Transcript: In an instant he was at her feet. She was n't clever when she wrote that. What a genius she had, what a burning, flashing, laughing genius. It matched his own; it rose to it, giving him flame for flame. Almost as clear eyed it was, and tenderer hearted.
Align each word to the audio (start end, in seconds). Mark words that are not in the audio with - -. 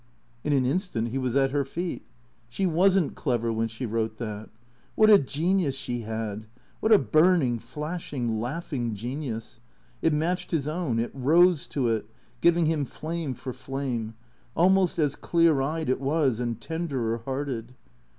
In 0.43 0.51
an 0.51 0.65
instant 0.65 1.09
he 1.09 1.19
was 1.19 1.35
at 1.35 1.51
her 1.51 1.63
feet. 1.63 2.01
She 2.49 2.65
was 2.65 2.97
n't 2.99 3.13
clever 3.13 3.53
when 3.53 3.67
she 3.67 3.85
wrote 3.85 4.17
that. 4.17 4.49
What 4.95 5.11
a 5.11 5.19
genius 5.19 5.75
she 5.75 5.99
had, 5.99 6.47
what 6.79 6.91
a 6.91 6.97
burning, 6.97 7.59
flashing, 7.59 8.39
laughing 8.39 8.95
genius. 8.95 9.59
It 10.01 10.11
matched 10.11 10.49
his 10.49 10.67
own; 10.67 10.97
it 10.97 11.11
rose 11.13 11.67
to 11.67 11.87
it, 11.89 12.07
giving 12.41 12.65
him 12.65 12.83
flame 12.83 13.35
for 13.35 13.53
flame. 13.53 14.15
Almost 14.55 14.97
as 14.97 15.15
clear 15.15 15.61
eyed 15.61 15.87
it 15.87 16.01
was, 16.01 16.39
and 16.39 16.59
tenderer 16.59 17.19
hearted. 17.19 17.75